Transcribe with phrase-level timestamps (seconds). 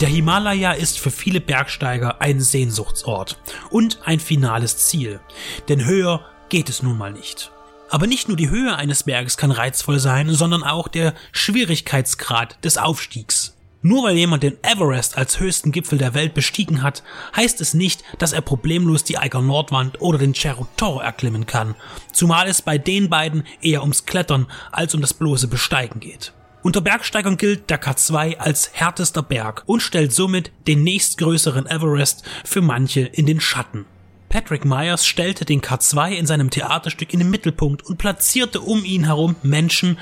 [0.00, 5.20] Der Himalaya ist für viele Bergsteiger ein Sehnsuchtsort und ein finales Ziel,
[5.68, 7.52] denn höher geht es nun mal nicht.
[7.90, 12.78] Aber nicht nur die Höhe eines Berges kann reizvoll sein, sondern auch der Schwierigkeitsgrad des
[12.78, 13.58] Aufstiegs.
[13.82, 17.02] Nur weil jemand den Everest als höchsten Gipfel der Welt bestiegen hat,
[17.36, 21.74] heißt es nicht, dass er problemlos die Eiger Nordwand oder den Cerro Toro erklimmen kann,
[22.10, 26.32] zumal es bei den beiden eher ums Klettern als um das bloße Besteigen geht.
[26.62, 32.60] Unter Bergsteigern gilt der K2 als härtester Berg und stellt somit den nächstgrößeren Everest für
[32.60, 33.86] manche in den Schatten.
[34.28, 39.04] Patrick Myers stellte den K2 in seinem Theaterstück in den Mittelpunkt und platzierte um ihn
[39.04, 39.98] herum Menschen,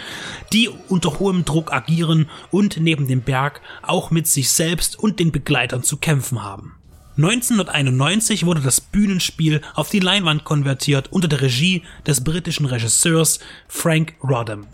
[0.53, 5.31] die unter hohem Druck agieren und neben dem Berg auch mit sich selbst und den
[5.31, 6.75] Begleitern zu kämpfen haben.
[7.17, 14.15] 1991 wurde das Bühnenspiel auf die Leinwand konvertiert unter der Regie des britischen Regisseurs Frank
[14.23, 14.67] Rodham.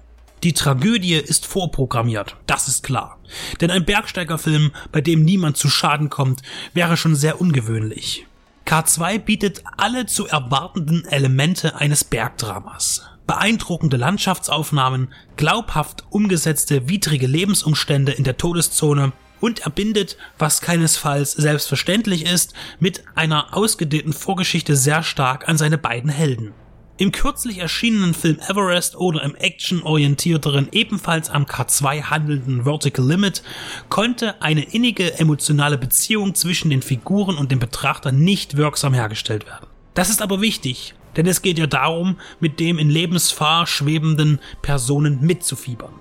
[0.45, 3.19] Die Tragödie ist vorprogrammiert, das ist klar.
[3.62, 6.42] Denn ein Bergsteigerfilm, bei dem niemand zu Schaden kommt,
[6.75, 8.27] wäre schon sehr ungewöhnlich.
[8.67, 13.06] K2 bietet alle zu erwartenden Elemente eines Bergdramas.
[13.27, 22.53] Beeindruckende Landschaftsaufnahmen, glaubhaft umgesetzte widrige Lebensumstände in der Todeszone und erbindet, was keinesfalls selbstverständlich ist,
[22.81, 26.53] mit einer ausgedehnten Vorgeschichte sehr stark an seine beiden Helden.
[26.97, 33.42] Im kürzlich erschienenen Film Everest oder im actionorientierteren, ebenfalls am K2 handelnden Vertical Limit
[33.89, 39.67] konnte eine innige emotionale Beziehung zwischen den Figuren und dem Betrachter nicht wirksam hergestellt werden.
[39.95, 45.18] Das ist aber wichtig, denn es geht ja darum, mit dem in Lebensfahr schwebenden Personen
[45.20, 45.95] mitzufiebern.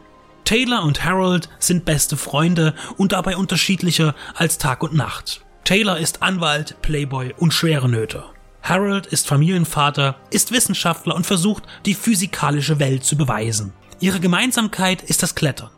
[0.45, 5.43] Taylor und Harold sind beste Freunde und dabei unterschiedlicher als Tag und Nacht.
[5.63, 8.25] Taylor ist Anwalt, Playboy und schwere Nöte.
[8.63, 13.73] Harold ist Familienvater, ist Wissenschaftler und versucht, die physikalische Welt zu beweisen.
[13.99, 15.69] Ihre Gemeinsamkeit ist das Klettern.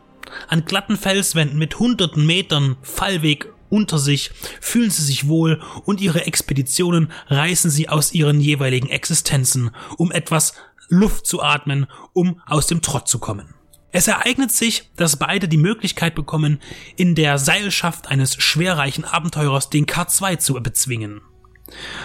[0.48, 4.30] An glatten Felswänden mit hunderten Metern Fallweg unter sich
[4.60, 10.54] fühlen sie sich wohl und ihre Expeditionen reißen sie aus ihren jeweiligen Existenzen, um etwas
[10.88, 13.54] Luft zu atmen, um aus dem Trott zu kommen.
[13.90, 16.60] Es ereignet sich, dass beide die Möglichkeit bekommen,
[16.96, 21.22] in der Seilschaft eines schwerreichen Abenteurers den K2 zu bezwingen.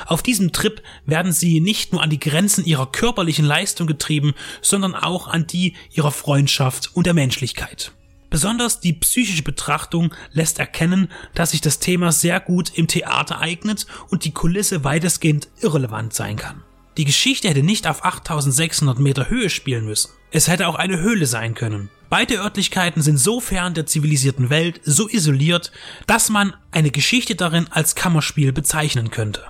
[0.05, 4.95] Auf diesem Trip werden sie nicht nur an die Grenzen ihrer körperlichen Leistung getrieben, sondern
[4.95, 7.91] auch an die ihrer Freundschaft und der Menschlichkeit.
[8.29, 13.85] Besonders die psychische Betrachtung lässt erkennen, dass sich das Thema sehr gut im Theater eignet
[14.09, 16.63] und die Kulisse weitestgehend irrelevant sein kann.
[16.97, 20.11] Die Geschichte hätte nicht auf 8600 Meter Höhe spielen müssen.
[20.34, 21.90] Es hätte auch eine Höhle sein können.
[22.09, 25.72] Beide Örtlichkeiten sind so fern der zivilisierten Welt, so isoliert,
[26.08, 29.44] dass man eine Geschichte darin als Kammerspiel bezeichnen könnte.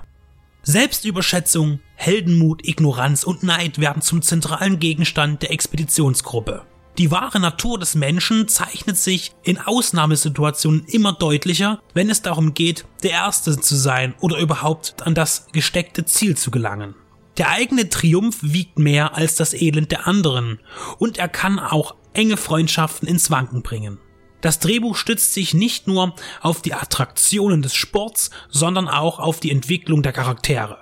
[0.64, 6.62] Selbstüberschätzung, Heldenmut, Ignoranz und Neid werden zum zentralen Gegenstand der Expeditionsgruppe.
[6.98, 12.84] Die wahre Natur des Menschen zeichnet sich in Ausnahmesituationen immer deutlicher, wenn es darum geht,
[13.02, 16.94] der Erste zu sein oder überhaupt an das gesteckte Ziel zu gelangen.
[17.38, 20.60] Der eigene Triumph wiegt mehr als das Elend der anderen
[20.98, 23.98] und er kann auch enge Freundschaften ins Wanken bringen.
[24.42, 29.52] Das Drehbuch stützt sich nicht nur auf die Attraktionen des Sports, sondern auch auf die
[29.52, 30.78] Entwicklung der Charaktere.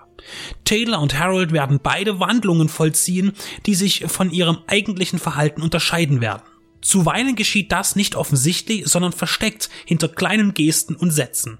[0.65, 3.33] Taylor und Harold werden beide Wandlungen vollziehen,
[3.66, 6.43] die sich von ihrem eigentlichen Verhalten unterscheiden werden.
[6.81, 11.59] Zuweilen geschieht das nicht offensichtlich, sondern versteckt hinter kleinen Gesten und Sätzen.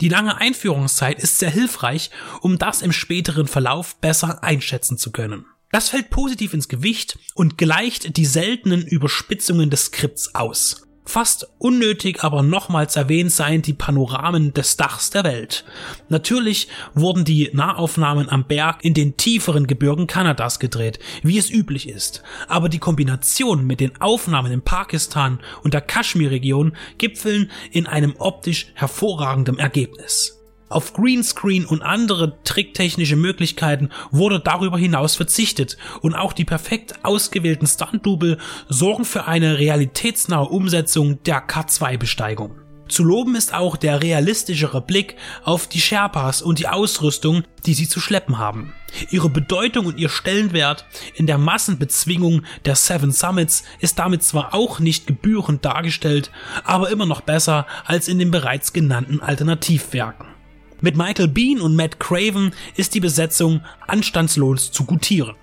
[0.00, 5.44] Die lange Einführungszeit ist sehr hilfreich, um das im späteren Verlauf besser einschätzen zu können.
[5.72, 10.86] Das fällt positiv ins Gewicht und gleicht die seltenen Überspitzungen des Skripts aus.
[11.04, 15.64] Fast unnötig aber nochmals erwähnt seien die Panoramen des Dachs der Welt.
[16.08, 21.88] Natürlich wurden die Nahaufnahmen am Berg in den tieferen Gebirgen Kanadas gedreht, wie es üblich
[21.88, 22.22] ist.
[22.48, 28.68] Aber die Kombination mit den Aufnahmen in Pakistan und der Kaschmir-Region gipfeln in einem optisch
[28.74, 30.39] hervorragenden Ergebnis.
[30.70, 37.66] Auf Greenscreen und andere tricktechnische Möglichkeiten wurde darüber hinaus verzichtet und auch die perfekt ausgewählten
[37.66, 38.38] Stunt-Double
[38.68, 42.54] sorgen für eine realitätsnahe Umsetzung der K2-Besteigung.
[42.88, 47.88] Zu loben ist auch der realistischere Blick auf die Sherpas und die Ausrüstung, die sie
[47.88, 48.72] zu schleppen haben.
[49.10, 50.84] Ihre Bedeutung und ihr Stellenwert
[51.14, 56.30] in der Massenbezwingung der Seven Summits ist damit zwar auch nicht gebührend dargestellt,
[56.62, 60.39] aber immer noch besser als in den bereits genannten Alternativwerken.
[60.80, 65.34] Mit Michael Bean und Matt Craven ist die Besetzung anstandslos zu gutieren.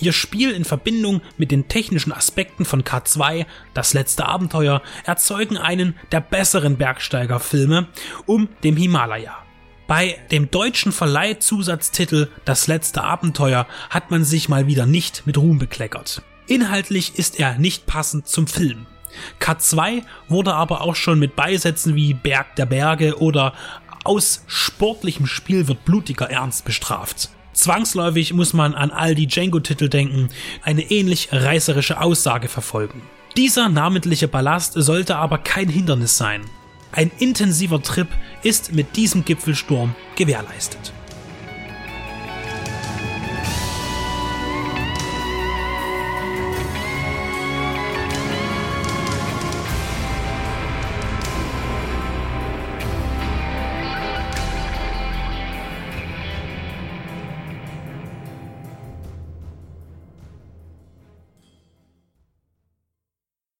[0.00, 5.94] Ihr Spiel in Verbindung mit den technischen Aspekten von K2, das letzte Abenteuer, erzeugen einen
[6.10, 7.88] der besseren Bergsteigerfilme
[8.26, 9.38] um dem Himalaya.
[9.86, 15.58] Bei dem deutschen Verleihzusatztitel Das letzte Abenteuer hat man sich mal wieder nicht mit Ruhm
[15.58, 16.22] bekleckert.
[16.46, 18.86] Inhaltlich ist er nicht passend zum Film.
[19.40, 23.52] K2 wurde aber auch schon mit Beisätzen wie Berg der Berge oder
[24.04, 27.30] aus sportlichem Spiel wird blutiger Ernst bestraft.
[27.52, 30.30] Zwangsläufig muss man an all die Django-Titel denken,
[30.62, 33.02] eine ähnlich reißerische Aussage verfolgen.
[33.36, 36.42] Dieser namentliche Ballast sollte aber kein Hindernis sein.
[36.92, 38.08] Ein intensiver Trip
[38.42, 40.92] ist mit diesem Gipfelsturm gewährleistet.